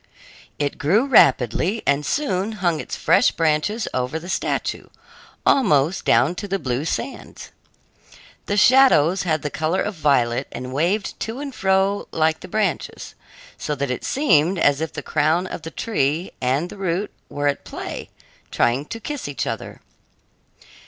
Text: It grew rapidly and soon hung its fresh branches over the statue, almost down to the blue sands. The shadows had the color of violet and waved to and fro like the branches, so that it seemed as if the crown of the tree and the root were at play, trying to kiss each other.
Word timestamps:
It 0.57 0.79
grew 0.79 1.05
rapidly 1.05 1.83
and 1.85 2.03
soon 2.03 2.53
hung 2.53 2.79
its 2.79 2.95
fresh 2.95 3.29
branches 3.29 3.87
over 3.93 4.17
the 4.17 4.29
statue, 4.29 4.87
almost 5.45 6.05
down 6.05 6.33
to 6.41 6.47
the 6.47 6.57
blue 6.57 6.85
sands. 6.85 7.51
The 8.47 8.57
shadows 8.57 9.21
had 9.29 9.43
the 9.43 9.51
color 9.51 9.83
of 9.83 9.93
violet 9.93 10.47
and 10.51 10.73
waved 10.73 11.19
to 11.19 11.39
and 11.39 11.53
fro 11.53 12.07
like 12.09 12.39
the 12.39 12.47
branches, 12.47 13.13
so 13.59 13.75
that 13.75 13.91
it 13.91 14.03
seemed 14.03 14.57
as 14.57 14.81
if 14.81 14.91
the 14.91 15.03
crown 15.03 15.45
of 15.45 15.61
the 15.61 15.69
tree 15.69 16.31
and 16.41 16.71
the 16.71 16.77
root 16.77 17.11
were 17.29 17.47
at 17.47 17.63
play, 17.63 18.09
trying 18.49 18.85
to 18.85 18.99
kiss 18.99 19.27
each 19.27 19.45
other. 19.45 19.81